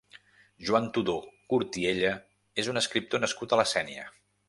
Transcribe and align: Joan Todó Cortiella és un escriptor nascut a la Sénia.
Joan 0.69 0.87
Todó 0.95 1.15
Cortiella 1.53 2.17
és 2.65 2.73
un 2.75 2.85
escriptor 2.85 3.27
nascut 3.27 3.55
a 3.55 3.61
la 3.65 3.73
Sénia. 3.77 4.13